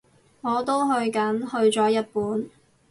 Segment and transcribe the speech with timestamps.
[0.41, 2.49] 我都去緊，去咗日本